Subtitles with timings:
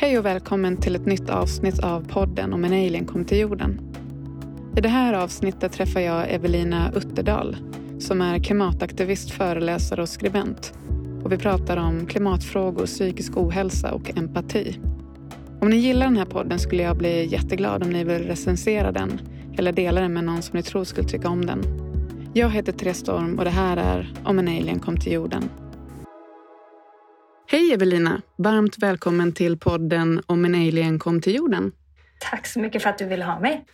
[0.00, 3.80] Hej och välkommen till ett nytt avsnitt av podden om en alien kom till jorden.
[4.76, 7.56] I det här avsnittet träffar jag Evelina Utterdal
[7.98, 10.72] som är klimataktivist, föreläsare och skribent.
[11.24, 14.80] Och vi pratar om klimatfrågor, psykisk ohälsa och empati.
[15.60, 19.20] Om ni gillar den här podden skulle jag bli jätteglad om ni vill recensera den
[19.56, 21.62] eller dela den med någon som ni tror skulle tycka om den.
[22.34, 25.48] Jag heter Therese Storm och det här är Om en alien kom till jorden.
[27.50, 28.22] Hej Evelina!
[28.36, 31.72] Varmt välkommen till podden Om en alien kom till jorden.
[32.30, 33.64] Tack så mycket för att du ville ha mig.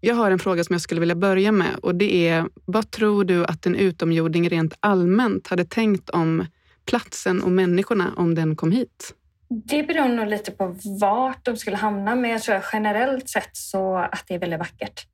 [0.00, 3.24] Jag har en fråga som jag skulle vilja börja med och det är vad tror
[3.24, 6.46] du att en utomjording rent allmänt hade tänkt om
[6.84, 9.14] platsen och människorna om den kom hit?
[9.48, 13.96] Det beror nog lite på vart de skulle hamna, men jag tror generellt sett så
[13.96, 15.06] att det är väldigt vackert.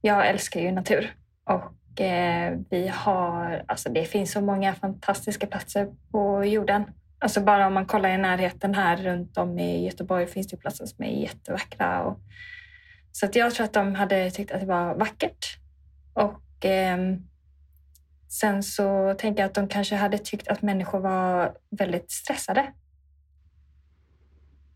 [0.00, 5.88] Jag älskar ju natur och eh, vi har, alltså det finns så många fantastiska platser
[6.10, 6.84] på jorden.
[7.22, 10.86] Alltså bara om man kollar i närheten här runt om i Göteborg finns det platser
[10.86, 12.02] som är jättevackra.
[12.02, 12.20] Och,
[13.12, 15.58] så att jag tror att de hade tyckt att det var vackert.
[16.14, 16.98] Och eh,
[18.28, 22.72] sen så tänker jag att de kanske hade tyckt att människor var väldigt stressade.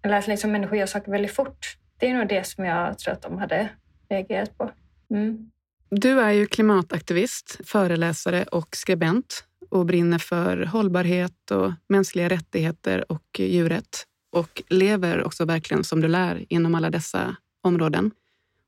[0.03, 1.77] Eller att liksom människor gör saker väldigt fort.
[1.98, 3.69] Det är nog det som jag tror att de hade
[4.08, 4.70] reagerat på.
[5.11, 5.51] Mm.
[5.91, 13.41] Du är ju klimataktivist, föreläsare och skribent och brinner för hållbarhet och mänskliga rättigheter och
[13.41, 18.11] djurrätt och lever också verkligen som du lär inom alla dessa områden.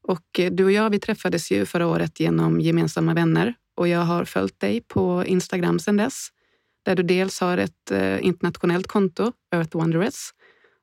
[0.02, 4.24] Och du och jag, vi träffades ju förra året genom gemensamma vänner och jag har
[4.24, 6.28] följt dig på Instagram sedan dess,
[6.83, 10.30] där du dels har ett eh, internationellt konto, Earth Wanderers,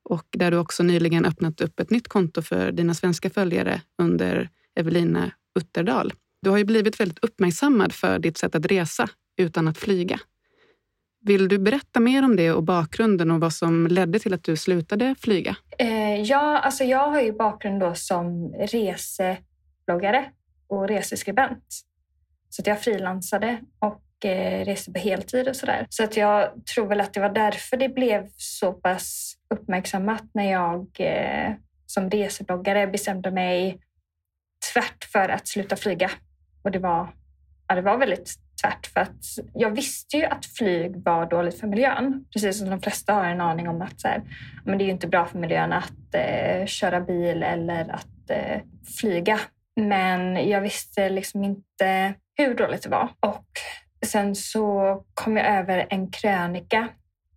[0.04, 4.50] och där du också nyligen öppnat upp ett nytt konto för dina svenska följare under
[4.76, 6.14] Evelina Utterdal.
[6.42, 10.20] Du har ju blivit väldigt uppmärksammad för ditt sätt att resa utan att flyga.
[11.22, 14.58] Vill du berätta mer om det och bakgrunden och vad som ledde till att du
[14.58, 15.56] slutade flyga?
[15.78, 20.26] Eh, ja, alltså jag har ju bakgrund då som resebloggare
[20.68, 21.66] och reseskribent.
[22.50, 25.88] Så att jag frilansade och eh, reste på heltid och sådär.
[25.90, 30.52] Så att jag tror väl att det var därför det blev så pass uppmärksammat när
[30.52, 31.54] jag eh,
[31.86, 33.80] som resebloggare bestämde mig
[34.74, 36.12] tvärt för att sluta flyga.
[36.64, 37.14] Och det var,
[37.68, 41.68] ja, det var väldigt tvärt för att jag visste ju att flyg var dåligt för
[41.68, 42.26] miljön.
[42.34, 44.22] Precis som de flesta har en aning om att så här,
[44.66, 48.62] men det är ju inte bra för miljön att eh, köra bil eller att eh,
[49.00, 49.40] flyga.
[49.76, 53.10] Men jag visste liksom inte hur dåligt det var.
[53.20, 53.48] Och
[54.06, 56.88] sen så kom jag över en krönika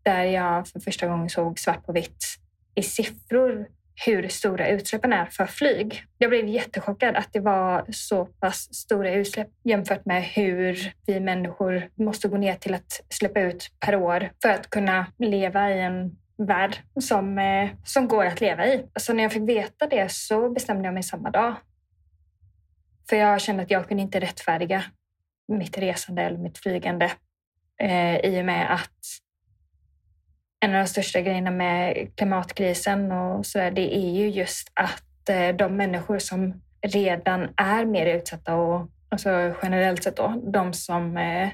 [0.03, 2.25] där jag för första gången såg svart på vitt
[2.75, 3.67] i siffror
[4.05, 6.05] hur stora utsläppen är för flyg.
[6.19, 11.91] Jag blev jättechockad att det var så pass stora utsläpp jämfört med hur vi människor
[11.95, 16.17] måste gå ner till att släppa ut per år för att kunna leva i en
[16.37, 18.85] värld som, eh, som går att leva i.
[18.97, 21.55] Så när jag fick veta det så bestämde jag mig samma dag.
[23.09, 24.85] För jag kände att jag kunde inte rättfärdiga
[25.49, 27.13] mitt resande eller mitt flygande
[27.81, 29.26] eh, i och med att
[30.61, 35.29] en av de största grejerna med klimatkrisen och så där, det är ju just att
[35.29, 41.17] eh, de människor som redan är mer utsatta och alltså generellt sett då, de som
[41.17, 41.49] eh,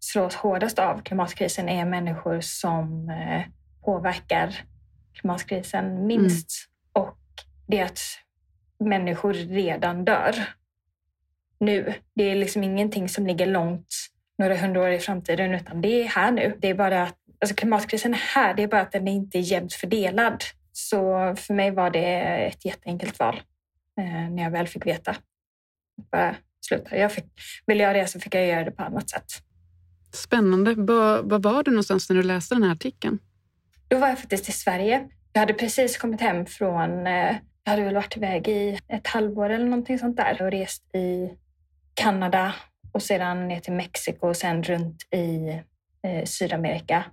[0.00, 3.42] slås hårdast av klimatkrisen är människor som eh,
[3.84, 4.54] påverkar
[5.12, 6.50] klimatkrisen minst.
[6.96, 7.08] Mm.
[7.08, 7.18] Och
[7.66, 8.00] det är att
[8.78, 10.34] människor redan dör
[11.58, 11.94] nu.
[12.14, 13.94] Det är liksom ingenting som ligger långt
[14.38, 16.56] några hundra år i framtiden utan det är här nu.
[16.58, 19.38] Det är bara att alltså klimatkrisen är här, det är bara att den är inte
[19.38, 20.44] är jämnt fördelad.
[20.72, 23.40] Så för mig var det ett jätteenkelt val
[24.00, 25.16] eh, när jag väl fick veta.
[26.12, 26.96] Bara sluta.
[26.96, 27.24] Jag fick,
[27.66, 29.24] vill jag resa fick jag göra det på annat sätt.
[30.12, 30.74] Spännande.
[30.74, 33.18] Var var du någonstans när du läste den här artikeln?
[33.88, 35.08] Då var jag faktiskt i Sverige.
[35.32, 39.50] Jag hade precis kommit hem från, eh, jag hade väl varit iväg i ett halvår
[39.50, 41.30] eller någonting sånt där och rest i
[41.94, 42.54] Kanada
[42.92, 45.48] och sedan ner till Mexiko och sen runt i
[46.02, 47.04] eh, Sydamerika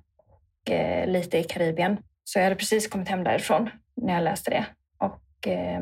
[0.61, 1.97] och eh, lite i Karibien.
[2.23, 4.65] Så jag hade precis kommit hem därifrån när jag läste det.
[4.97, 5.81] Och eh,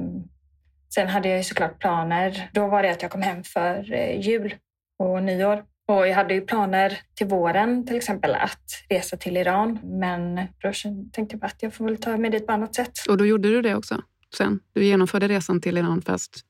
[0.93, 2.49] sen hade jag ju såklart planer.
[2.53, 4.55] Då var det att jag kom hem för eh, jul
[4.99, 5.63] och nyår.
[5.87, 9.79] Och jag hade ju planer till våren till exempel att resa till Iran.
[9.83, 10.71] Men då
[11.11, 12.91] tänkte jag att jag får väl ta mig dit på annat sätt.
[13.09, 14.01] Och då gjorde du det också
[14.37, 14.59] sen?
[14.73, 16.45] Du genomförde resan till Iran fast.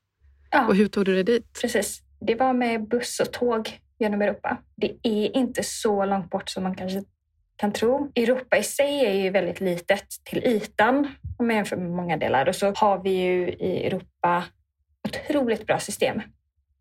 [0.51, 0.67] Ja.
[0.67, 1.61] Och hur tog du dig dit?
[1.61, 2.01] Precis.
[2.19, 4.57] Det var med buss och tåg genom Europa.
[4.75, 7.03] Det är inte så långt bort som man kanske
[7.59, 8.11] kan tro.
[8.15, 11.07] Europa i sig är ju väldigt litet till ytan
[11.37, 12.49] om man jämför med många delar.
[12.49, 14.43] Och så har vi ju i Europa
[15.07, 16.21] otroligt bra system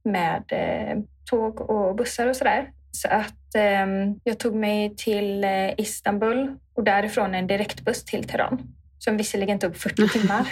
[0.04, 0.98] med eh,
[1.30, 2.70] tåg och bussar och sådär.
[2.90, 3.86] Så att eh,
[4.24, 8.74] jag tog mig till eh, Istanbul och därifrån en direktbuss till Teheran.
[8.98, 10.46] som visserligen tog 40 timmar.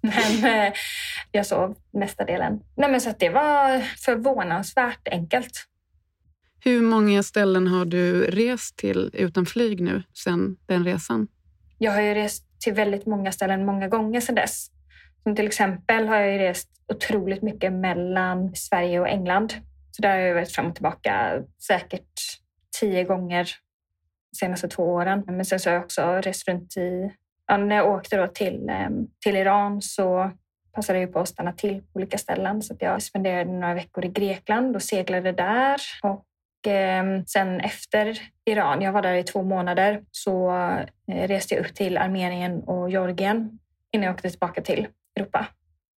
[0.00, 0.72] men eh,
[1.32, 2.60] jag sov mesta delen.
[2.76, 5.52] Nej, men så det var förvånansvärt enkelt.
[6.60, 11.28] Hur många ställen har du rest till utan flyg nu sen den resan?
[11.78, 14.70] Jag har ju rest till väldigt många ställen många gånger sedan dess.
[15.22, 19.54] Som till exempel har jag rest otroligt mycket mellan Sverige och England.
[19.90, 22.12] Så där har jag varit fram och tillbaka säkert
[22.80, 23.44] tio gånger
[24.30, 25.24] de senaste två åren.
[25.26, 27.12] Men sen så har jag också rest runt i...
[27.46, 30.30] Ja, när jag åkte då till, ehm, till Iran så
[30.72, 32.62] passade jag på att stanna till på olika ställen.
[32.62, 35.80] Så jag spenderade några veckor i Grekland och seglade där.
[36.02, 36.24] Och
[36.66, 40.50] Eh, sen efter Iran, jag var där i två månader, så
[41.12, 43.58] eh, reste jag upp till Armenien och Georgien
[43.92, 45.46] innan jag åkte tillbaka till Europa.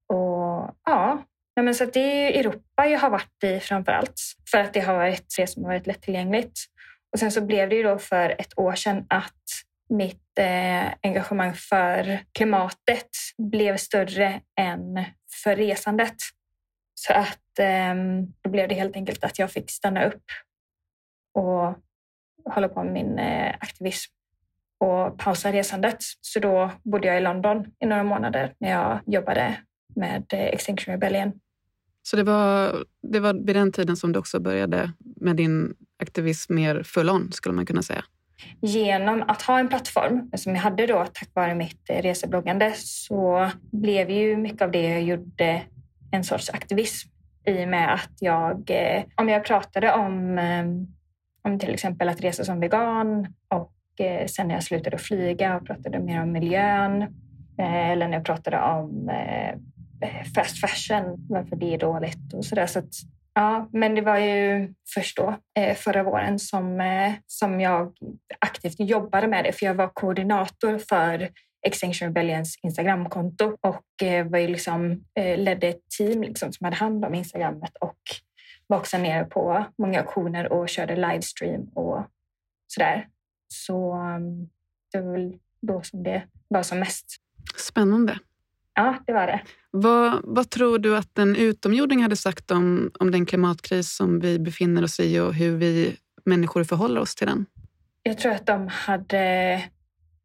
[0.08, 1.24] Och ja,
[1.56, 4.22] men så det är Europa jag har varit i framför allt.
[4.52, 6.60] För att det har varit det som har varit lättillgängligt.
[7.14, 9.44] Och sen så blev det ju då för ett år sedan att
[9.90, 15.06] mitt eh, engagemang för klimatet blev större än
[15.44, 16.16] för resandet.
[16.96, 17.96] Så att eh,
[18.42, 20.24] då blev det helt enkelt att jag fick stanna upp
[21.34, 21.76] och
[22.46, 24.12] hålla på med min eh, aktivism
[24.80, 25.98] och pausa resandet.
[26.22, 29.58] Så då bodde jag i London i några månader när jag jobbade
[29.96, 31.32] med eh, Extinction Rebellion.
[32.04, 36.56] Så det var, det var vid den tiden som du också började med din aktivism
[36.56, 38.04] mer full on, skulle man kunna säga?
[38.62, 43.50] Genom att ha en plattform som jag hade då tack vare mitt eh, resebloggande så
[43.72, 45.62] blev ju mycket av det jag gjorde
[46.12, 47.10] en sorts aktivism
[47.46, 48.72] i och med att jag,
[49.16, 50.40] om jag pratade om,
[51.44, 53.72] om till exempel att resa som vegan och
[54.02, 57.02] Eh, sen när jag slutade flyga och pratade mer om miljön
[57.58, 59.50] eh, eller när jag pratade om eh,
[60.02, 62.66] eh, fast fashion, varför det är dåligt och sådär.
[62.66, 62.94] Så att,
[63.34, 67.94] ja, men det var ju först då, eh, förra våren, som, eh, som jag
[68.40, 69.52] aktivt jobbade med det.
[69.52, 71.30] För jag var koordinator för
[71.68, 73.86] Extinction Rebellions Instagramkonto och
[74.26, 77.98] var ju liksom, ledde ett team liksom som hade hand om Instagrammet och
[78.72, 82.08] var också nere på många auktioner och körde livestream och
[82.68, 83.08] sådär.
[83.48, 84.50] Så um,
[84.92, 87.06] det var väl då som det var som mest.
[87.56, 88.20] Spännande.
[88.74, 89.42] Ja, det var det.
[89.72, 94.40] Vad, vad tror du att en utomjording hade sagt om, om den klimatkris som vi
[94.40, 97.46] befinner oss i och hur vi människor förhåller oss till den?
[98.04, 99.54] Jag tror att de hade...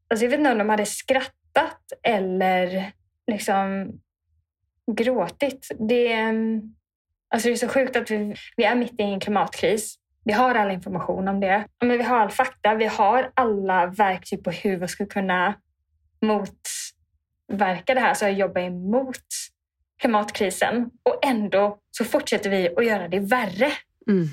[0.08, 2.92] Alltså jag vet inte om de hade skrattat eller
[3.26, 3.92] liksom
[4.92, 5.68] gråtit.
[5.88, 6.75] Det, um,
[7.28, 9.98] alltså det är så sjukt att vi, vi är mitt i en klimatkris.
[10.24, 11.66] Vi har all information om det.
[11.80, 12.74] Men vi har all fakta.
[12.74, 15.54] Vi har alla verktyg på hur vi ska kunna
[16.22, 19.26] motverka det här, så jobba emot
[20.00, 20.90] klimatkrisen.
[21.02, 23.72] Och ändå så fortsätter vi att göra det värre.
[24.08, 24.28] Mm.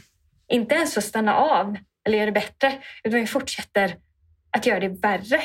[0.48, 3.96] Inte ens att stanna av eller göra det bättre, utan vi fortsätter
[4.52, 5.42] att göra det värre.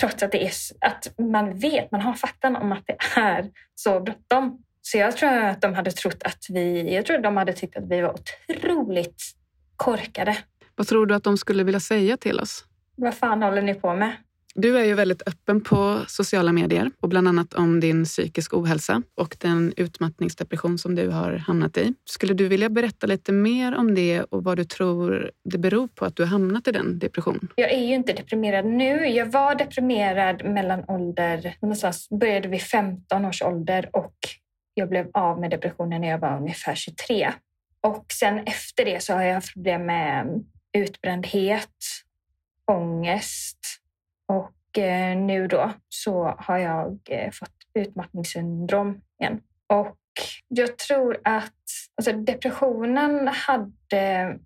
[0.00, 4.00] Trots att, det är, att man vet, man har faktan om att det är så
[4.00, 4.64] bråttom.
[4.86, 7.76] Så jag tror att de hade trott att vi, jag tror att de hade tyckt
[7.76, 8.14] att vi var
[8.48, 9.22] otroligt
[9.76, 10.36] korkade.
[10.76, 12.64] Vad tror du att de skulle vilja säga till oss?
[12.96, 14.12] Vad fan håller ni på med?
[14.54, 19.02] Du är ju väldigt öppen på sociala medier och bland annat om din psykisk ohälsa
[19.14, 21.94] och den utmattningsdepression som du har hamnat i.
[22.04, 26.04] Skulle du vilja berätta lite mer om det och vad du tror det beror på
[26.04, 27.48] att du har hamnat i den depressionen?
[27.56, 29.06] Jag är ju inte deprimerad nu.
[29.06, 34.14] Jag var deprimerad mellan ålder, någonstans började vid 15 års ålder och
[34.74, 37.32] jag blev av med depressionen när jag var ungefär 23.
[37.80, 41.78] Och sen efter det så har jag haft problem med mm, utbrändhet,
[42.70, 43.58] ångest
[44.26, 49.40] och eh, nu då så har jag eh, fått utmattningssyndrom igen.
[49.66, 49.98] Och
[50.48, 51.52] jag tror att
[51.96, 54.38] alltså depressionen hade...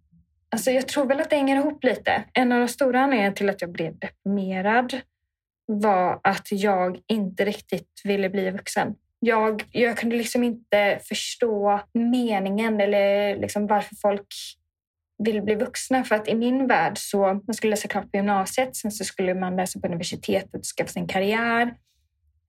[0.51, 2.25] Alltså jag tror väl att det hänger ihop lite.
[2.33, 5.01] En av de stora anledningarna till att jag blev deprimerad
[5.67, 12.81] var att jag inte riktigt ville bli vuxen jag, jag kunde liksom inte förstå meningen
[12.81, 14.27] eller liksom varför folk
[15.25, 16.05] vill bli vuxna.
[16.05, 19.35] För att i min värld så man skulle läsa klart på gymnasiet, sen så skulle
[19.35, 21.75] man läsa på universitetet och skaffa sin karriär.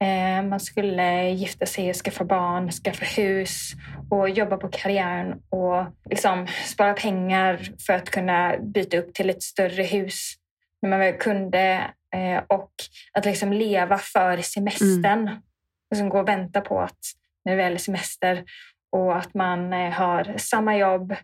[0.03, 3.71] Eh, man skulle gifta sig och skaffa barn, skaffa hus
[4.09, 9.43] och jobba på karriären och liksom spara pengar för att kunna byta upp till ett
[9.43, 10.33] större hus
[10.81, 11.91] när man väl kunde.
[12.15, 12.71] Eh, och
[13.13, 15.27] att liksom leva för semestern.
[15.27, 15.41] Mm
[15.91, 16.99] liksom gå och vänta på att
[17.45, 18.43] när det väl är semester
[18.91, 21.15] och att man eh, har samma jobb,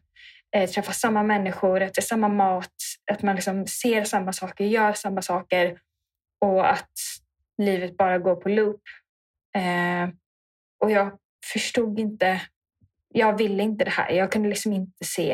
[0.56, 2.74] eh, träffar samma människor, äter samma mat,
[3.12, 5.80] att man liksom ser samma saker, gör samma saker
[6.42, 6.92] och att
[7.58, 8.82] livet bara går på loop.
[9.56, 10.10] Eh,
[10.80, 11.12] och jag
[11.54, 12.42] förstod inte,
[13.14, 14.12] jag ville inte det här.
[14.12, 15.32] Jag kunde liksom inte se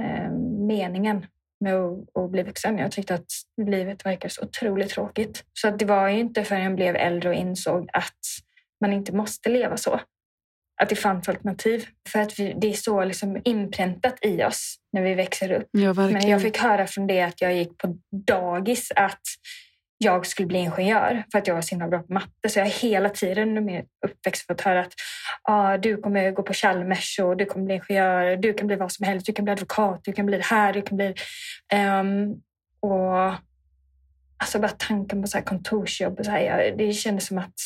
[0.00, 0.30] eh,
[0.66, 1.26] meningen
[1.60, 2.78] med att, att bli vuxen.
[2.78, 5.44] Jag tyckte att livet verkade så otroligt tråkigt.
[5.52, 8.18] Så att det var ju inte förrän jag blev äldre och insåg att
[8.80, 10.00] man inte måste leva så.
[10.82, 11.86] Att det fanns alternativ.
[12.08, 15.68] För att vi, det är så liksom inpräntat i oss när vi växer upp.
[15.70, 19.22] Ja, Men jag fick höra från det att jag gick på dagis att
[19.98, 22.48] jag skulle bli ingenjör för att jag var så himla bra på matte.
[22.48, 24.92] Så jag har hela tiden under min uppväxt fått höra att
[25.42, 28.36] ah, du kommer gå på Chalmers och du kommer bli ingenjör.
[28.36, 29.26] Du kan bli vad som helst.
[29.26, 30.00] Du kan bli advokat.
[30.04, 30.72] Du kan bli det här.
[30.72, 31.14] Du kan bli...
[31.74, 32.42] Um,
[32.80, 33.34] och
[34.36, 36.18] alltså bara tanken på så här kontorsjobb.
[36.18, 37.60] Och så här, det kändes som att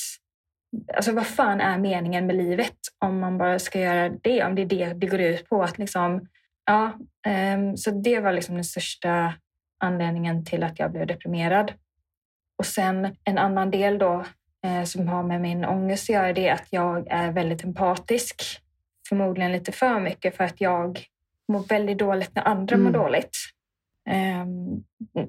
[0.94, 4.44] Alltså vad fan är meningen med livet om man bara ska göra det?
[4.44, 5.62] Om det är det det går ut på.
[5.62, 6.28] Att liksom,
[6.66, 6.92] ja,
[7.54, 9.34] um, så det var liksom den största
[9.80, 11.72] anledningen till att jag blev deprimerad.
[12.58, 14.24] Och sen en annan del då
[14.64, 18.42] eh, som har med min ångest att göra det är att jag är väldigt empatisk.
[19.08, 21.04] Förmodligen lite för mycket för att jag
[21.52, 22.84] mår väldigt dåligt när andra mm.
[22.84, 23.36] mår dåligt.
[24.10, 24.84] Um,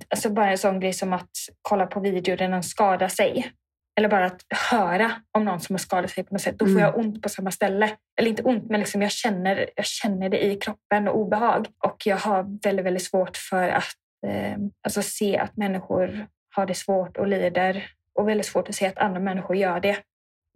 [0.10, 1.32] alltså bara en sån grej som att
[1.62, 3.52] kolla på video där någon skadar sig.
[3.96, 6.60] Eller bara att höra om någon som har skadat sig på något sätt.
[6.60, 6.84] Då får mm.
[6.84, 7.90] jag ont på samma ställe.
[8.20, 11.68] Eller inte ont, men liksom jag, känner, jag känner det i kroppen och obehag.
[11.86, 13.96] Och jag har väldigt, väldigt svårt för att
[14.28, 18.88] eh, alltså se att människor har det svårt och lider och väldigt svårt att se
[18.88, 19.98] att andra människor gör det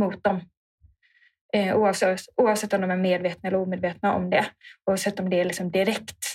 [0.01, 0.41] mot dem.
[1.53, 4.45] Eh, oavsett, oavsett om de är medvetna eller omedvetna om det.
[4.85, 6.25] Oavsett om det är liksom direkt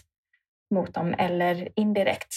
[0.75, 2.35] mot dem eller indirekt.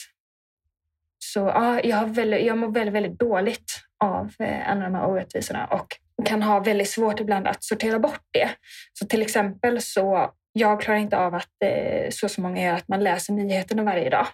[1.19, 5.07] Så ja, jag, har väldigt, jag mår väldigt, väldigt dåligt av eh, alla de här
[5.07, 5.87] orättvisorna och
[6.25, 8.49] kan ha väldigt svårt ibland att sortera bort det.
[8.93, 12.87] Så till exempel så jag klarar inte av att eh, så som många gör, att
[12.87, 14.27] man läser nyheterna varje dag.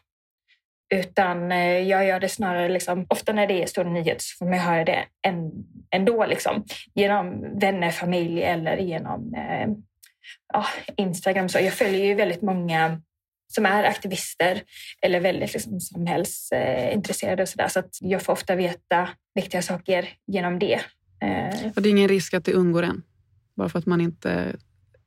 [0.94, 4.46] Utan eh, jag gör det snarare, liksom, ofta när det är stora nyheter så får
[4.46, 5.06] man höra det
[5.92, 6.26] ändå.
[6.26, 9.70] Liksom, genom vänner, familj eller genom eh,
[10.96, 11.50] Instagram.
[11.50, 13.02] Så jag följer ju väldigt många
[13.52, 14.64] som är aktivister
[15.02, 17.68] eller väldigt liksom, samhällsintresserade och sådär.
[17.68, 20.80] Så att jag får ofta veta viktiga saker genom det.
[21.22, 21.72] Eh.
[21.76, 23.04] Och det är ingen risk att det undgår en?
[23.56, 24.56] Bara för att man inte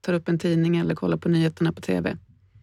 [0.01, 2.17] tar upp en tidning eller kollar på nyheterna på tv?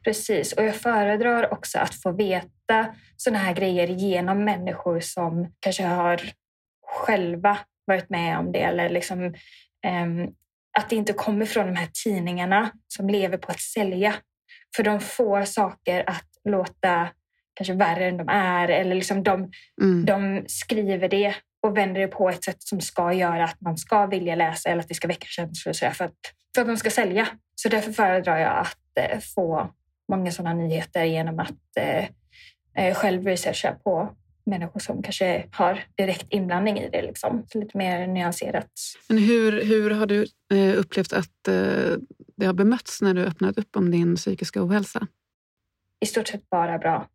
[0.04, 5.84] Precis, och jag föredrar också att få veta sådana här grejer genom människor som kanske
[5.84, 6.22] har
[6.86, 10.34] själva varit med om det eller liksom, um,
[10.78, 14.16] att det inte kommer från de här tidningarna som lever på att sälja.
[14.76, 17.10] För de får saker att låta
[17.54, 19.52] kanske värre än de är eller liksom de,
[19.82, 20.06] mm.
[20.06, 24.06] de skriver det och vänder det på ett sätt som ska göra att man ska
[24.06, 26.16] vilja läsa eller att det ska väcka känslor för att,
[26.56, 27.28] för att de ska sälja.
[27.56, 29.72] Så därför föredrar jag att eh, få
[30.12, 32.06] många sådana nyheter genom att eh,
[32.76, 34.16] eh, själv researcha på
[34.52, 37.02] människor som kanske har direkt inblandning i det.
[37.02, 37.46] Liksom.
[37.48, 38.72] Så lite mer nyanserat.
[39.08, 41.98] Men hur, hur har du eh, upplevt att eh,
[42.38, 45.08] det har bemötts när du öppnat upp om din psykiska ohälsa?
[46.00, 47.08] I stort sett bara bra.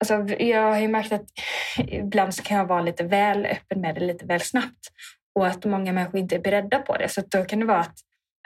[0.00, 1.26] Alltså, jag har ju märkt att
[1.78, 4.92] ibland kan jag vara lite väl öppen med det lite väl snabbt
[5.34, 7.08] och att många människor inte är beredda på det.
[7.08, 7.98] Så då kan det vara att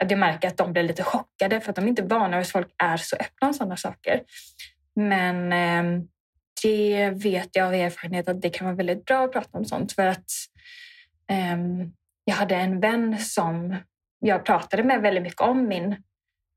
[0.03, 2.41] att jag märker att de blir lite chockade för att de inte är vana vid
[2.41, 4.21] att folk är så öppna om sådana saker.
[4.95, 6.03] Men eh,
[6.63, 9.93] det vet jag av erfarenhet att det kan vara väldigt bra att prata om sånt
[9.93, 10.31] för att
[11.31, 11.57] eh,
[12.25, 13.75] jag hade en vän som
[14.19, 15.91] jag pratade med väldigt mycket om min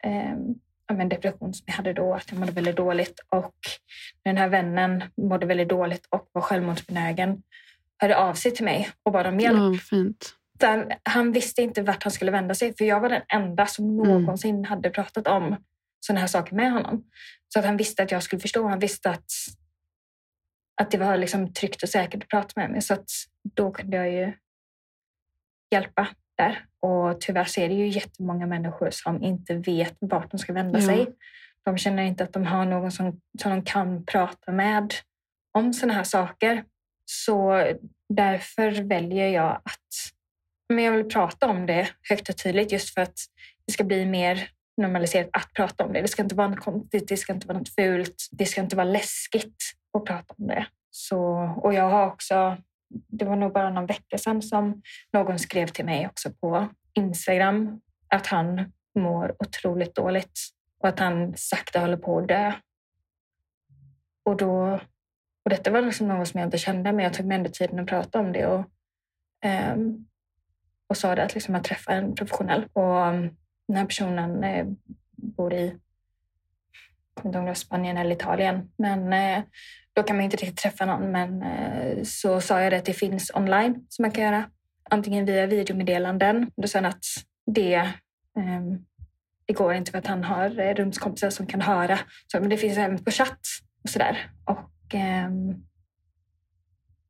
[0.04, 3.54] eh, depression som jag hade då, att jag mådde väldigt dåligt och
[4.24, 7.42] den här vännen mådde väldigt dåligt och var självmordsbenägen
[7.98, 9.58] hörde av sig till mig och bad om hjälp.
[9.58, 10.34] Oh, fint.
[11.02, 14.08] Han visste inte vart han skulle vända sig för jag var den enda som mm.
[14.08, 14.64] någonsin mm.
[14.64, 15.56] hade pratat om
[16.00, 17.04] sådana här saker med honom.
[17.48, 18.68] Så att han visste att jag skulle förstå.
[18.68, 19.30] Han visste att,
[20.76, 22.82] att det var liksom tryggt och säkert att prata med mig.
[22.82, 23.10] Så att
[23.54, 24.32] då kunde jag ju
[25.70, 26.64] hjälpa där.
[26.80, 30.78] Och tyvärr så är det ju jättemånga människor som inte vet vart de ska vända
[30.78, 30.86] ja.
[30.86, 31.06] sig.
[31.64, 34.94] De känner inte att de har någon som, som de kan prata med
[35.52, 36.64] om sådana här saker.
[37.04, 37.66] Så
[38.08, 40.14] därför väljer jag att
[40.68, 43.18] men jag vill prata om det högt och tydligt just för att
[43.66, 46.00] det ska bli mer normaliserat att prata om det.
[46.00, 48.76] Det ska inte vara något konstigt, det ska inte vara något fult, det ska inte
[48.76, 49.56] vara läskigt
[49.94, 50.66] och prata om det.
[50.90, 51.20] Så,
[51.62, 52.56] och jag har också,
[52.88, 54.82] det var nog bara någon vecka sedan som
[55.12, 60.40] någon skrev till mig också på Instagram att han mår otroligt dåligt
[60.78, 62.52] och att han sakta håller på att dö.
[64.24, 64.80] Och, då,
[65.44, 67.78] och detta var liksom något som jag inte kände, men jag tog mig ändå tiden
[67.78, 68.46] att prata om det.
[68.46, 68.64] Och,
[69.74, 70.06] um,
[70.86, 72.68] och sa det att liksom jag träffa en professionell.
[72.72, 73.36] Och um,
[73.68, 74.66] den här personen eh,
[75.16, 75.78] bor i
[77.14, 78.70] jag vet inte om Spanien eller Italien.
[78.76, 79.44] Men eh,
[79.94, 81.12] då kan man inte riktigt träffa någon.
[81.12, 84.44] Men eh, så sa jag det att det finns online som man kan göra.
[84.90, 86.50] Antingen via videomeddelanden.
[86.56, 87.04] Då sa han att
[87.46, 87.74] det,
[88.38, 88.78] ehm,
[89.46, 91.98] det går inte för att han har eh, rumskompisar som kan höra.
[92.26, 93.40] Så, men det finns även på chatt
[93.84, 94.30] och sådär.
[94.44, 95.54] Och ehm,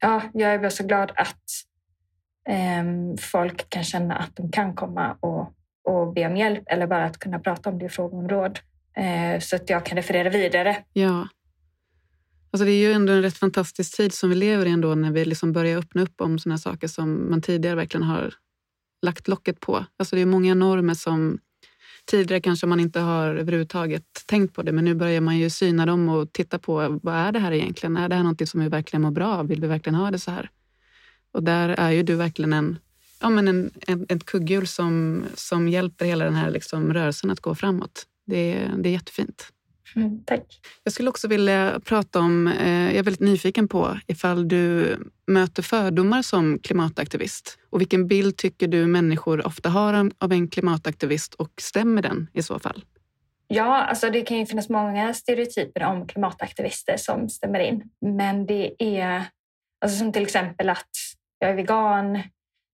[0.00, 1.44] ja, jag är bara så glad att
[2.48, 5.52] ehm, folk kan känna att de kan komma och,
[5.84, 8.58] och be om hjälp eller bara att kunna prata om det och fråga om råd.
[8.96, 10.76] Eh, så att jag kan referera vidare.
[10.92, 11.28] Ja.
[12.54, 15.10] Alltså det är ju ändå en rätt fantastisk tid som vi lever i ändå när
[15.10, 18.34] vi liksom börjar öppna upp om sådana saker som man tidigare verkligen har
[19.02, 19.86] lagt locket på.
[19.96, 21.38] Alltså det är många normer som
[22.04, 25.86] tidigare kanske man inte har överhuvudtaget tänkt på det men nu börjar man ju syna
[25.86, 27.96] dem och titta på vad är det här egentligen?
[27.96, 29.48] Är det här något som vi verkligen mår bra av?
[29.48, 30.50] Vill vi verkligen ha det så här?
[31.32, 32.78] Och där är ju du verkligen en,
[33.20, 37.40] ja, men en, en, ett kugghjul som, som hjälper hela den här liksom rörelsen att
[37.40, 38.06] gå framåt.
[38.26, 39.53] Det, det är jättefint.
[39.96, 40.60] Mm, tack.
[40.82, 45.62] Jag skulle också vilja prata om, eh, jag är väldigt nyfiken på ifall du möter
[45.62, 47.58] fördomar som klimataktivist.
[47.70, 52.42] Och vilken bild tycker du människor ofta har av en klimataktivist och stämmer den i
[52.42, 52.84] så fall?
[53.46, 57.82] Ja, alltså det kan ju finnas många stereotyper om klimataktivister som stämmer in.
[58.00, 59.24] Men det är
[59.80, 60.90] alltså som till exempel att
[61.38, 62.22] jag är vegan,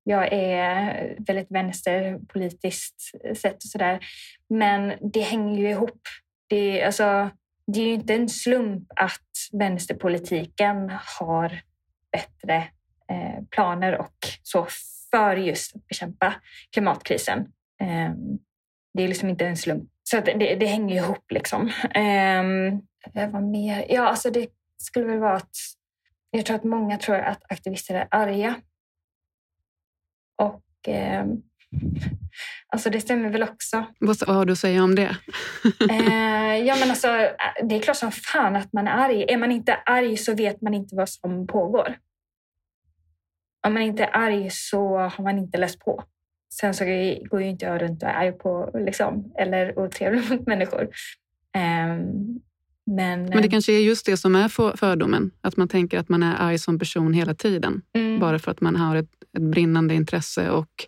[0.05, 3.03] jag är väldigt vänsterpolitiskt
[3.37, 4.01] sett och sådär.
[4.49, 6.01] Men det hänger ju ihop.
[6.51, 7.31] Det, alltså,
[7.67, 11.61] det är ju inte en slump att vänsterpolitiken har
[12.13, 12.57] bättre
[13.11, 14.67] eh, planer och så
[15.11, 16.35] för just att bekämpa
[16.73, 17.39] klimatkrisen.
[17.81, 18.13] Eh,
[18.95, 19.91] det är liksom inte en slump.
[20.03, 21.73] Så det, det, hänger ihop liksom.
[21.95, 22.81] Ehm,
[23.15, 23.87] eh, vad mer?
[23.89, 25.57] Ja, alltså det skulle väl vara att
[26.31, 28.55] jag tror att många tror att aktivister är arga.
[30.37, 31.27] Och eh,
[32.69, 33.87] alltså det stämmer väl också.
[33.99, 35.17] Vad har du att säga om det?
[35.91, 37.09] eh, ja, men alltså,
[37.63, 39.25] det är klart som fan att man är arg.
[39.29, 41.97] Är man inte arg så vet man inte vad som pågår.
[43.67, 46.05] Om man inte är arg så har man inte läst på.
[46.55, 46.85] Sen så
[47.31, 50.89] går ju inte jag runt och är arg på liksom, eller otrevlig mot människor.
[51.57, 52.41] Um,
[52.87, 55.31] men, men det eh, kanske är just det som är fördomen.
[55.41, 57.83] Att man tänker att man är arg som person hela tiden.
[57.95, 58.21] Mm.
[58.21, 60.87] Bara för att man har ett, ett, brinnande intresse och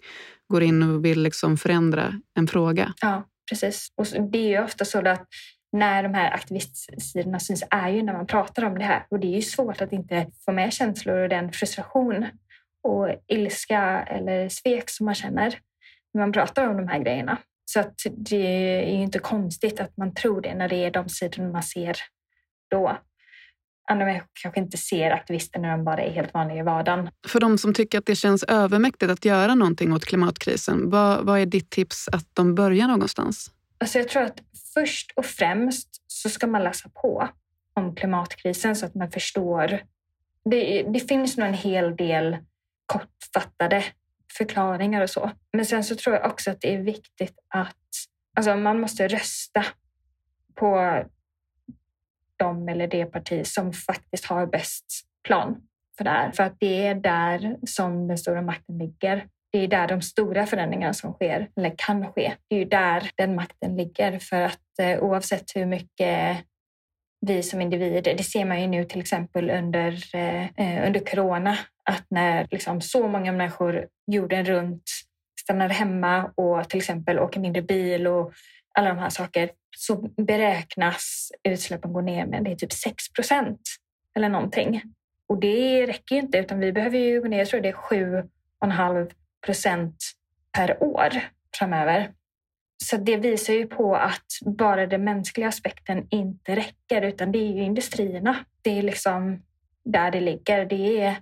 [0.52, 2.94] går in och vill liksom förändra en fråga.
[3.00, 3.88] Ja, precis.
[3.96, 5.26] Och det är ju ofta så att
[5.72, 9.06] när de här aktivistsidorna syns är ju när man pratar om det här.
[9.10, 12.26] Och det är ju svårt att inte få med känslor och den frustration
[12.82, 15.58] och ilska eller svek som man känner
[16.14, 17.38] när man pratar om de här grejerna.
[17.64, 21.08] Så att det är ju inte konstigt att man tror det när det är de
[21.08, 21.96] sidorna man ser
[22.70, 22.98] då.
[23.90, 27.11] Människor kanske inte ser aktivister när de bara är helt vanliga i vardagen.
[27.29, 31.38] För de som tycker att det känns övermäktigt att göra någonting åt klimatkrisen, vad, vad
[31.38, 33.51] är ditt tips att de börjar någonstans?
[33.79, 34.40] Alltså jag tror att
[34.75, 37.29] först och främst så ska man läsa på
[37.75, 39.81] om klimatkrisen så att man förstår.
[40.45, 42.37] Det, det finns nog en hel del
[42.87, 43.85] kortfattade
[44.37, 45.31] förklaringar och så.
[45.53, 47.77] Men sen så tror jag också att det är viktigt att
[48.37, 49.64] alltså man måste rösta
[50.55, 51.03] på
[52.44, 54.85] de eller det parti som faktiskt har bäst
[55.26, 55.57] plan
[55.96, 56.33] för det här.
[56.33, 59.26] För att det är där som den stora makten ligger.
[59.52, 62.33] Det är där de stora förändringarna som sker, eller kan ske.
[62.48, 64.18] Det är ju där den makten ligger.
[64.18, 66.38] För att eh, oavsett hur mycket
[67.26, 71.59] vi som individer, det ser man ju nu till exempel under, eh, eh under corona,
[71.90, 74.83] att när liksom så många människor jorden runt
[75.40, 78.33] stannar hemma och till exempel åker mindre bil och
[78.74, 83.61] alla de här saker så beräknas utsläppen gå ner med det är typ 6 procent
[84.16, 84.82] eller någonting.
[85.28, 87.72] Och det räcker ju inte utan vi behöver ju gå ner, jag tror det är
[87.72, 89.11] 7,5
[89.46, 89.96] procent
[90.52, 91.11] per år
[91.58, 92.12] framöver.
[92.85, 97.52] Så det visar ju på att bara den mänskliga aspekten inte räcker utan det är
[97.52, 98.44] ju industrierna.
[98.62, 99.42] Det är liksom
[99.85, 100.64] där det ligger.
[100.64, 101.16] Det är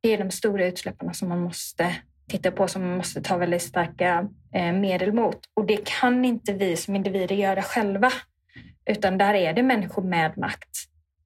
[0.00, 1.96] det är de stora utsläppen som man måste
[2.28, 5.38] tittar på, som man måste ta väldigt starka eh, medel mot.
[5.54, 8.12] Och det kan inte vi som individer göra själva,
[8.90, 10.70] utan där är det människor med makt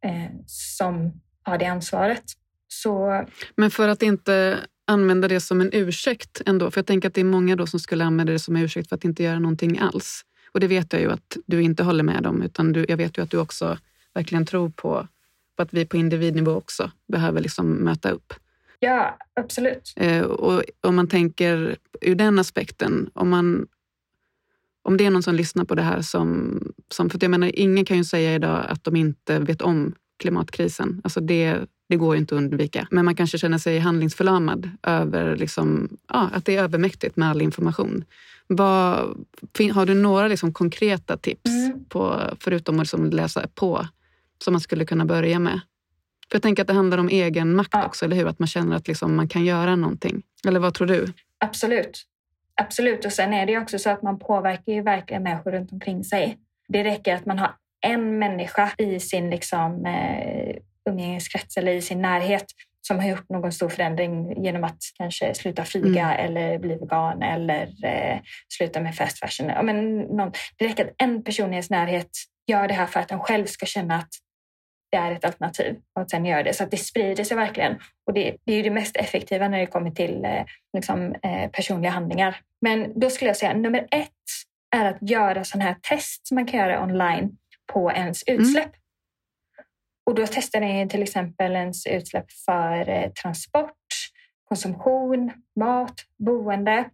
[0.05, 2.25] eh, som har det ansvaret.
[2.69, 3.25] Så...
[3.57, 7.21] Men för att inte använda det som en ursäkt ändå, för jag tänker att det
[7.21, 9.79] är många då som skulle använda det som en ursäkt för att inte göra någonting
[9.79, 10.25] alls.
[10.53, 13.19] Och det vet jag ju att du inte håller med om, utan du, jag vet
[13.19, 13.79] ju att du också
[14.15, 15.09] verkligen tror på,
[15.57, 18.35] på att vi på individnivå också behöver liksom möta upp.
[18.81, 19.93] Ja, absolut.
[19.97, 23.67] Eh, och om man tänker ur den aspekten, om, man,
[24.83, 26.59] om det är någon som lyssnar på det här som...
[26.89, 31.01] som för jag menar, ingen kan ju säga idag att de inte vet om klimatkrisen.
[31.05, 32.89] Alltså det, det går ju inte att undvika.
[32.91, 37.43] Men man kanske känner sig handlingsförlamad över liksom, ja, att det är övermäktigt med all
[37.43, 38.05] information.
[38.47, 38.99] Vad,
[39.73, 41.85] har du några liksom konkreta tips, mm.
[41.85, 43.87] på, förutom att liksom läsa på,
[44.45, 45.61] som man skulle kunna börja med?
[46.31, 47.87] För jag tänker att det handlar om egen makt ja.
[47.87, 48.29] också, eller hur?
[48.29, 50.23] Att man känner att liksom man kan göra någonting.
[50.47, 51.13] Eller vad tror du?
[51.39, 52.07] Absolut.
[52.55, 53.05] Absolut.
[53.05, 56.39] Och sen är det också så att man påverkar ju verkligen människor runt omkring sig.
[56.69, 57.55] Det räcker att man har
[57.87, 60.57] en människa i sin liksom, eh,
[60.91, 62.45] umgängeskrets eller i sin närhet
[62.83, 66.27] som har gjort någon stor förändring genom att kanske sluta flyga mm.
[66.27, 69.49] eller bli vegan eller eh, sluta med fast fashion.
[69.49, 72.11] Ja, men någon, det räcker att en person i ens närhet
[72.47, 74.09] gör det här för att den själv ska känna att
[74.91, 76.55] det är ett alternativ och att sen göra det.
[76.55, 77.79] Så att det sprider sig verkligen.
[78.07, 81.91] Och det, det är det mest effektiva när det kommer till eh, liksom, eh, personliga
[81.91, 82.37] handlingar.
[82.61, 84.11] Men då skulle jag säga nummer ett
[84.77, 87.37] är att göra sådana här test som man kan göra online
[87.73, 88.41] på ens mm.
[88.41, 88.65] utsläpp.
[88.65, 88.77] Mm.
[90.07, 93.77] Och då testar ni till exempel ens utsläpp för eh, transport,
[94.45, 96.85] konsumtion, mat, boende.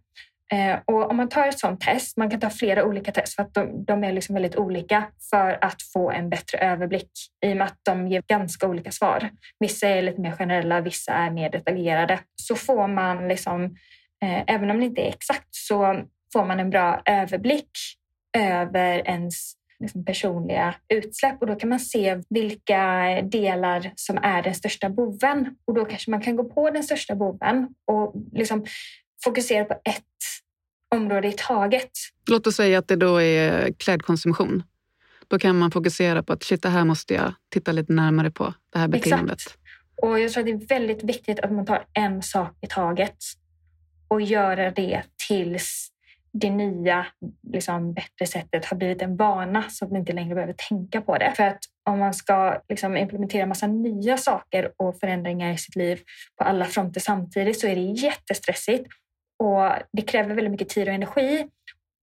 [0.53, 3.43] Eh, och om man tar ett sådant test, man kan ta flera olika test för
[3.43, 7.11] att de, de är liksom väldigt olika för att få en bättre överblick
[7.45, 9.29] i och med att de ger ganska olika svar.
[9.59, 12.19] Vissa är lite mer generella, vissa är mer detaljerade.
[12.35, 13.63] Så får man, liksom,
[14.23, 16.01] eh, även om det inte är exakt, så
[16.33, 17.71] får man en bra överblick
[18.37, 22.81] över ens liksom personliga utsläpp och då kan man se vilka
[23.21, 27.15] delar som är den största boven och då kanske man kan gå på den största
[27.15, 28.65] boven och liksom
[29.23, 30.03] fokusera på ett
[30.95, 31.91] område i taget.
[32.29, 34.63] Låt oss säga att det då är klädkonsumtion.
[35.27, 38.53] Då kan man fokusera på att shit, det här måste jag titta lite närmare på,
[38.73, 39.33] det här beteendet.
[39.33, 39.57] Exakt.
[40.01, 43.17] Och jag tror att det är väldigt viktigt att man tar en sak i taget
[44.07, 45.91] och göra det tills
[46.33, 47.05] det nya,
[47.53, 51.17] liksom, bättre sättet har blivit en vana så att man inte längre behöver tänka på
[51.17, 51.33] det.
[51.35, 55.99] För att om man ska liksom, implementera massa nya saker och förändringar i sitt liv
[56.37, 58.87] på alla fronter samtidigt så är det jättestressigt
[59.39, 61.47] och det kräver väldigt mycket tid och energi.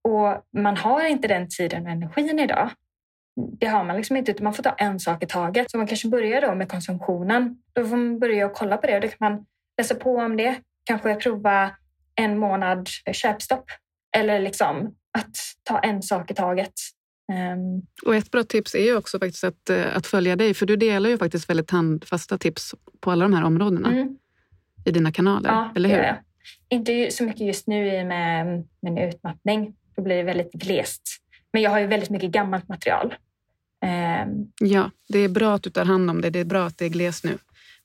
[0.03, 2.69] Och man har inte den tiden och energin idag.
[3.59, 5.71] Det har man liksom inte, utan man får ta en sak i taget.
[5.71, 7.57] Så man kanske börjar då med konsumtionen.
[7.73, 9.45] Då får man börja och kolla på det och då kan man
[9.77, 10.55] läsa på om det.
[10.83, 11.71] Kanske prova
[12.15, 13.65] en månad köpstopp
[14.17, 16.73] eller liksom att ta en sak i taget.
[17.31, 17.81] Um...
[18.05, 20.75] Och ett bra tips är ju också faktiskt att, eh, att följa dig, för du
[20.75, 24.17] delar ju faktiskt väldigt handfasta tips på alla de här områdena mm.
[24.85, 25.97] i dina kanaler, ja, eller hur?
[25.97, 26.15] Ja,
[26.69, 29.75] inte så mycket just nu med min utmattning.
[29.95, 31.01] Då blir det väldigt glest.
[31.53, 33.15] Men jag har ju väldigt mycket gammalt material.
[34.25, 34.51] Um...
[34.59, 36.29] Ja, det är bra att du tar hand om det.
[36.29, 37.37] Det är bra att det är glest nu.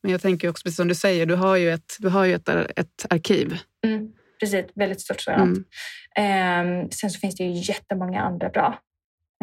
[0.03, 2.35] Men jag tänker också, precis som du säger, du har ju ett, du har ju
[2.35, 3.59] ett, ett arkiv.
[3.85, 5.59] Mm precis, väldigt stort sådant.
[6.17, 6.83] Mm.
[6.83, 8.79] Um, sen så finns det ju jättemånga andra bra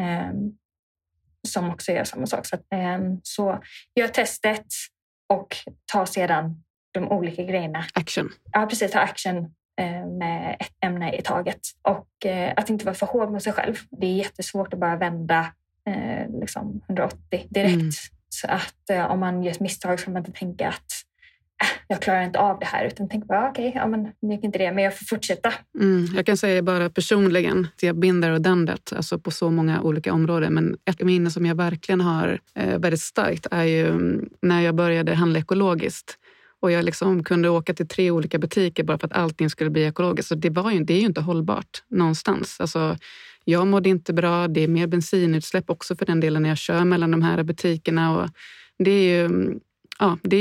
[0.02, 0.58] um,
[1.48, 2.46] som också gör samma sak.
[2.46, 2.66] Så, att,
[3.00, 3.64] um, så
[3.96, 4.66] gör testet
[5.28, 6.64] och ta sedan
[7.00, 7.86] de olika grejerna.
[7.94, 8.30] Action.
[8.52, 8.92] Ja, precis.
[8.92, 11.60] Ta action uh, med ett ämne i taget.
[11.82, 13.76] Och uh, att inte vara för hård mot sig själv.
[13.90, 15.52] Det är jättesvårt att bara vända
[15.90, 17.74] uh, liksom 180 direkt.
[17.74, 17.92] Mm.
[18.30, 21.08] Så att om man gör ett misstag så man inte tänka att
[21.88, 24.44] jag klarar inte av det här utan tänker bara okej, okay, ja, men nu gick
[24.44, 25.54] inte det, men jag får fortsätta.
[25.80, 30.14] Mm, jag kan säga bara personligen, jag binder och dandet, alltså på så många olika
[30.14, 30.54] områden.
[30.54, 34.76] Men ett minne som jag verkligen har eh, väldigt starkt är ju mm, när jag
[34.76, 36.18] började handla ekologiskt.
[36.60, 39.86] Och jag liksom kunde åka till tre olika butiker bara för att allting skulle bli
[39.86, 40.30] ekologiskt.
[40.30, 42.60] Så det, var ju, det är ju inte hållbart någonstans.
[42.60, 42.98] Alltså,
[43.44, 44.48] jag mådde inte bra.
[44.48, 48.18] Det är mer bensinutsläpp också för den delen när jag kör mellan de här butikerna.
[48.18, 48.30] Och
[48.78, 49.60] det är ju mm,
[50.00, 50.38] ja, det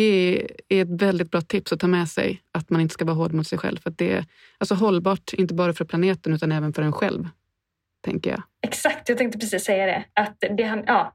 [0.69, 2.43] är ett väldigt bra tips att ta med sig.
[2.53, 3.79] Att man inte ska vara hård mot sig själv.
[3.79, 4.25] För det är
[4.59, 7.29] alltså hållbart, inte bara för planeten utan även för en själv.
[8.05, 8.43] Tänker jag.
[8.63, 10.05] Exakt, jag tänkte precis säga det.
[10.13, 11.15] Att det ja,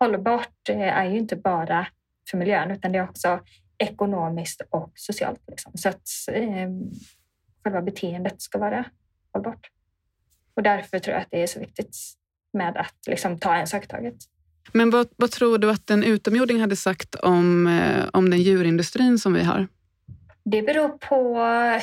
[0.00, 1.86] hållbart eh, är ju inte bara
[2.30, 3.40] för miljön utan det är också
[3.78, 5.40] ekonomiskt och socialt.
[5.48, 5.72] Liksom.
[5.74, 6.68] Så att eh,
[7.64, 8.84] själva beteendet ska vara
[9.32, 9.70] hållbart.
[10.54, 11.96] Och därför tror jag att det är så viktigt
[12.52, 14.14] med att liksom, ta en sak i taget.
[14.72, 19.18] Men vad, vad, tror du att en utomjording hade sagt om, eh, om den djurindustrin
[19.18, 19.68] som vi har?
[20.44, 21.38] Det beror på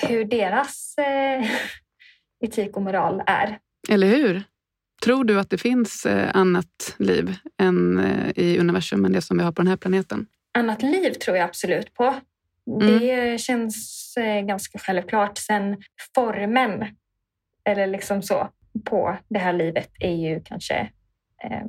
[0.07, 1.51] hur deras eh,
[2.43, 3.59] etik och moral är.
[3.89, 4.43] Eller hur?
[5.03, 9.37] Tror du att det finns eh, annat liv än eh, i universum än det som
[9.37, 10.27] vi har på den här planeten?
[10.53, 12.15] Annat liv tror jag absolut på.
[12.67, 12.99] Mm.
[12.99, 15.37] Det känns eh, ganska självklart.
[15.37, 15.77] Sen
[16.15, 16.85] formen,
[17.65, 18.49] eller liksom så,
[18.85, 20.75] på det här livet är ju kanske
[21.43, 21.63] eh,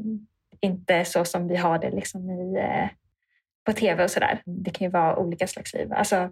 [0.61, 2.89] inte så som vi har det liksom i, eh,
[3.65, 4.43] på tv och sådär.
[4.45, 5.93] Det kan ju vara olika slags liv.
[5.93, 6.31] Alltså,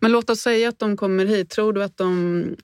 [0.00, 1.50] men låt oss säga att de kommer hit.
[1.50, 2.56] Tror du att de,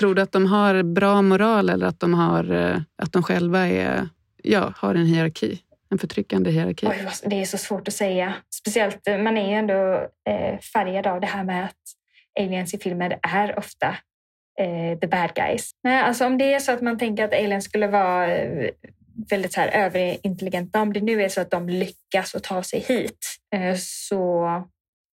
[0.00, 3.68] tror du att de har bra moral eller att de, har, eh, att de själva
[3.68, 4.08] är,
[4.42, 5.62] ja, har en hierarki?
[5.90, 6.86] En förtryckande hierarki?
[6.86, 8.34] Oj, det är så svårt att säga.
[8.54, 11.76] Speciellt, eh, man är ju ändå eh, färgad av det här med att
[12.40, 13.96] aliens i filmer är ofta
[14.60, 15.70] eh, the bad guys.
[15.88, 18.28] alltså om det är så att man tänker att aliens skulle vara
[19.30, 20.82] väldigt så här överintelligenta.
[20.82, 24.44] Om det nu är så att de lyckas att ta sig hit eh, så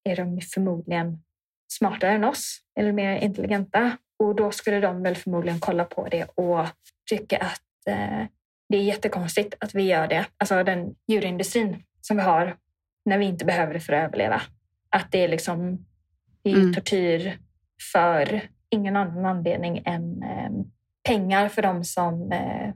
[0.04, 1.24] är de förmodligen
[1.72, 3.98] smartare än oss eller mer intelligenta.
[4.20, 6.66] Och då skulle de väl förmodligen kolla på det och
[7.10, 8.26] tycka att eh,
[8.70, 10.26] det är jättekonstigt att vi gör det.
[10.38, 12.56] Alltså den djurindustrin som vi har
[13.06, 14.42] när vi inte behöver det för att överleva.
[14.90, 15.86] Att det är liksom
[16.42, 16.74] det är Mm.
[16.74, 17.38] tortyr
[17.94, 20.52] för ingen annan anledning än eh,
[21.04, 22.74] pengar för de som, eh,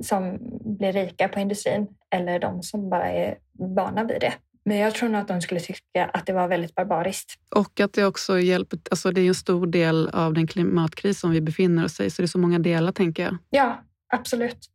[0.00, 0.38] som
[0.78, 4.32] blir rika på industrin eller de som bara är vana vid det.
[4.64, 7.32] Men jag tror nog att de skulle tycka att det var väldigt barbariskt.
[7.54, 11.30] Och att det också hjälper, alltså det är en stor del av den klimatkris som
[11.30, 13.36] vi befinner oss i, så det är så många delar tänker jag.
[13.50, 14.70] Ja, absolut.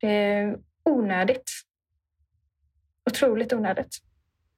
[0.00, 1.50] Det är onödigt.
[3.10, 3.98] Otroligt onödigt.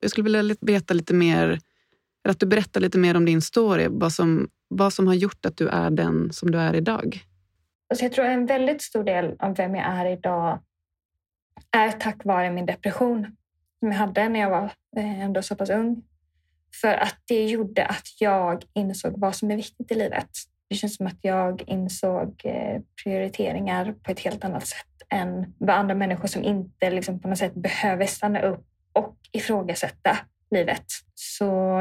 [0.00, 1.60] Jag skulle vilja veta lite mer,
[2.28, 5.56] att du berättar lite mer om din story, vad som, vad som har gjort att
[5.56, 7.20] du är den som du är idag.
[7.88, 10.62] Alltså jag tror en väldigt stor del av vem jag är idag
[11.70, 13.36] är tack vare min depression
[13.78, 16.02] som jag hade när jag var eh, ändå så pass ung.
[16.80, 20.30] För att det gjorde att jag insåg vad som är viktigt i livet.
[20.70, 25.76] Det känns som att jag insåg eh, prioriteringar på ett helt annat sätt än vad
[25.76, 30.18] andra människor som inte liksom på något sätt behöver stanna upp och ifrågasätta
[30.50, 30.84] livet.
[31.14, 31.80] Så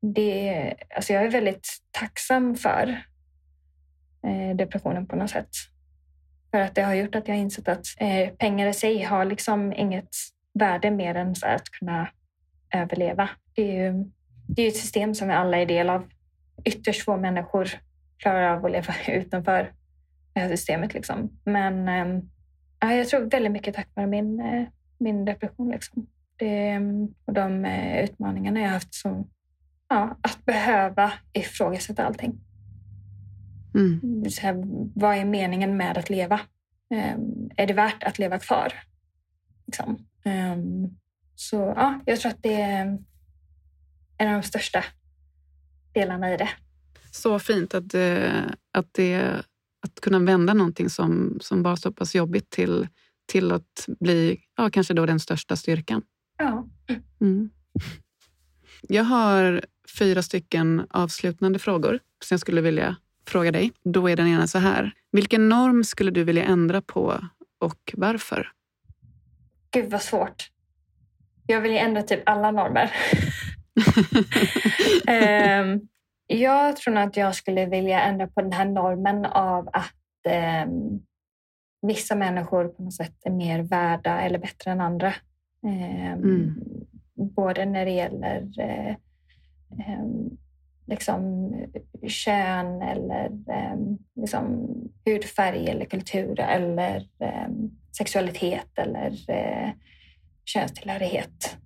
[0.00, 3.02] det, alltså jag är väldigt tacksam för
[4.26, 5.50] eh, depressionen på något sätt.
[6.50, 9.24] För att det har gjort att jag har insett att eh, pengar i sig har
[9.24, 10.16] liksom inget
[10.54, 12.08] värde mer än så att kunna
[12.74, 13.28] överleva.
[13.54, 14.04] Det är ju
[14.48, 16.08] det är ju ett system som vi alla är del av.
[16.64, 17.68] Ytterst få människor
[18.24, 19.72] klarar av att leva utanför
[20.32, 20.94] det här systemet.
[20.94, 21.30] Liksom.
[21.44, 22.22] Men eh,
[22.80, 24.66] ja, jag tror väldigt mycket tack vare min, eh,
[24.98, 25.70] min depression.
[25.70, 26.06] Liksom.
[26.36, 26.80] Det,
[27.24, 28.94] och de eh, utmaningarna jag har haft.
[28.94, 29.26] Så,
[29.88, 32.40] ja, att behöva ifrågasätta allting.
[33.74, 34.30] Mm.
[34.30, 34.62] Så här,
[34.94, 36.40] vad är meningen med att leva?
[36.94, 38.72] Ehm, är det värt att leva kvar?
[39.66, 40.06] Liksom.
[40.24, 40.96] Ehm,
[41.34, 42.98] så ja, jag tror att det är
[44.18, 44.84] en av de största
[45.92, 46.48] delarna i det.
[47.14, 49.42] Så fint att, eh, att, det,
[49.82, 52.88] att kunna vända någonting som, som var så pass jobbigt till,
[53.26, 56.02] till att bli ja, kanske då den största styrkan.
[56.38, 56.66] Ja.
[57.20, 57.50] Mm.
[58.82, 59.64] Jag har
[59.98, 62.96] fyra stycken avslutande frågor som jag skulle vilja
[63.26, 63.72] fråga dig.
[63.84, 64.92] Då är den ena så här.
[65.12, 68.52] Vilken norm skulle du vilja ändra på och varför?
[69.70, 70.50] Gud vad svårt.
[71.46, 72.92] Jag vill ju ändra typ alla normer.
[75.06, 75.80] Ehm,
[76.26, 81.00] jag tror att jag skulle vilja ändra på den här normen av att ehm,
[81.82, 85.14] vissa människor på något sätt är mer värda eller bättre än andra.
[85.66, 86.54] Ehm, Mm.
[87.16, 88.96] Både när det gäller eh,
[89.86, 90.36] ehm,
[90.86, 91.52] liksom,
[92.08, 94.68] kön eller ehm, liksom,
[95.04, 99.70] hudfärg eller kultur eller ehm, sexualitet eller eh,
[100.44, 101.56] könstillhörighet.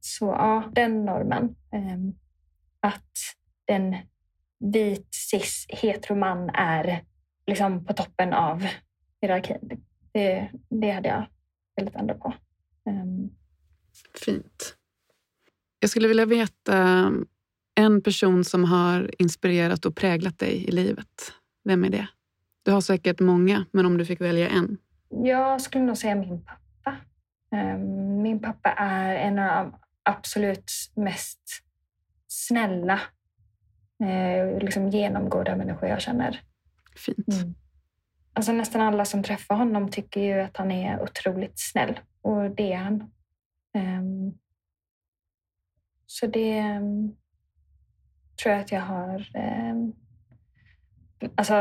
[0.00, 1.56] Så ja, den normen.
[2.80, 3.12] att
[3.70, 3.96] en
[4.72, 7.04] vit cis heteroman är
[7.46, 8.66] liksom på toppen av
[9.20, 9.82] hierarkin.
[10.12, 11.26] Det, det hade jag
[11.76, 12.34] velat ändra på.
[12.86, 13.30] Ehm,
[14.24, 14.76] Fint.
[15.80, 17.12] Jag skulle vilja veta
[17.74, 21.32] en person som har inspirerat och präglat dig i livet.
[21.64, 22.06] Vem är det?
[22.62, 24.78] Du har säkert många, men om du fick välja en.
[25.08, 26.96] Jag skulle nog säga min pappa.
[27.52, 31.40] Ehm, Min pappa är en av de absolut mest
[32.28, 33.00] snälla,
[34.00, 36.40] eh, liksom genomgående människor jag känner.
[36.96, 37.26] Fint.
[38.32, 42.72] Alltså nästan alla som träffar honom tycker ju att han är otroligt snäll och det
[42.72, 43.10] är han.
[43.74, 44.32] Ehm,
[46.06, 47.14] Så det ehm,
[48.42, 49.30] tror jag att jag har...
[49.34, 49.92] ehm,
[51.34, 51.54] Alltså,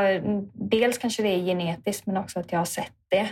[0.53, 3.29] dels kanske det är genetiskt men också att jag har sett det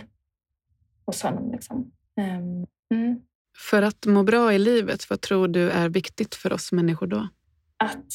[1.06, 1.52] hos honom.
[1.52, 1.92] Liksom.
[2.94, 3.20] Mm.
[3.70, 7.28] För att må bra i livet, vad tror du är viktigt för oss människor då?
[7.76, 8.12] Att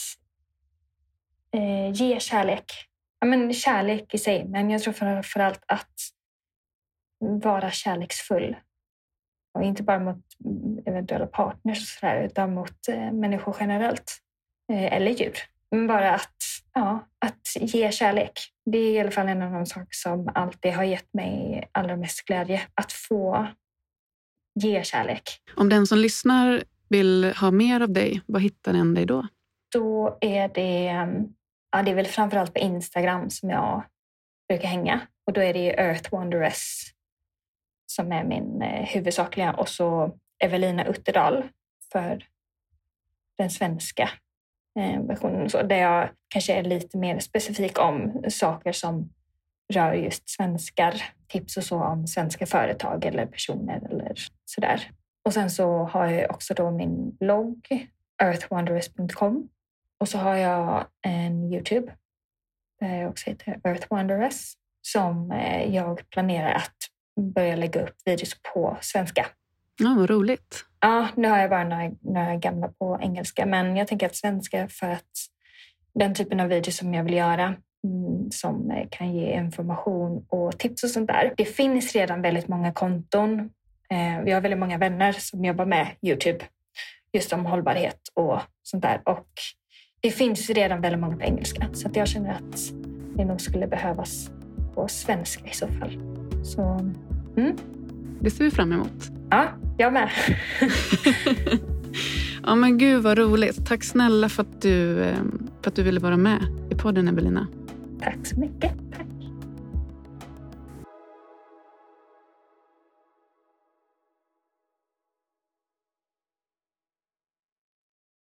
[1.54, 2.66] eh, ge kärlek.
[3.20, 5.94] Ja, men kärlek i sig, men jag tror framförallt att
[7.20, 8.56] vara kärleksfull.
[9.58, 10.26] Och inte bara mot
[10.86, 14.20] eventuella partners och sådär, utan mot eh, människor generellt.
[14.74, 15.38] Eh, eller djur.
[15.72, 16.36] Men bara att,
[16.74, 18.32] ja, att ge kärlek.
[18.66, 21.98] Det är i alla fall en av de saker som alltid har gett mig allra
[21.98, 22.62] mest glädje.
[22.74, 23.48] Att få
[24.60, 25.24] ge kärlek.
[25.56, 29.28] Om den som lyssnar vill ha mer av dig, var hittar den dig då?
[29.74, 31.08] Då är det,
[31.74, 33.84] ja, det är väl framförallt på Instagram som jag
[34.48, 35.00] brukar hänga.
[35.28, 36.84] Och då är det Earth Wanderess
[37.86, 41.44] som är min eh, huvudsakliga och så Evelina Utterdal
[41.92, 42.26] för
[43.38, 44.10] den svenska
[44.80, 45.50] eh, versionen.
[45.50, 49.10] Så där jag kanske är lite mer specifik om saker som
[49.74, 51.04] rör just svenskar.
[51.28, 54.92] Tips och så om svenska företag eller personer eller sådär.
[55.26, 57.90] Och sen så har jag också då min blogg
[58.24, 59.50] earthwanderers.com
[60.04, 61.92] och så har jag en Youtube
[62.80, 64.54] där jag också heter Earth Wanderers.
[64.82, 66.76] som eh, jag planerar att
[67.36, 69.26] börja lägga upp videos på svenska.
[69.80, 70.66] Ja, vad roligt.
[70.80, 74.68] Ja, nu har jag bara några, några gamla på engelska, men jag tänker att svenska
[74.68, 75.12] för att
[75.94, 80.60] den typen av videos som jag vill göra mm, som eh, kan ge information och
[80.60, 81.34] tips och sånt där.
[81.38, 83.40] Det finns redan väldigt många konton.
[83.90, 86.46] Eh, vi har väldigt många vänner som jobbar med Youtube
[87.14, 89.02] just om hållbarhet och sånt där.
[89.06, 89.28] Och
[90.04, 92.74] det finns redan väldigt många på engelska så jag känner att
[93.16, 94.32] det nog skulle behövas
[94.76, 96.00] på svenska i så fall.
[96.44, 96.92] Så,
[97.38, 97.58] mm.
[98.20, 99.12] Det ser vi fram emot.
[99.30, 99.46] Ja,
[99.78, 100.10] jag med.
[102.44, 103.66] ja men gud vad roligt.
[103.66, 105.16] Tack snälla för att du, eh,
[105.62, 106.40] för att du ville vara med
[106.70, 107.48] i podden Evelina.
[108.02, 108.72] Tack så mycket.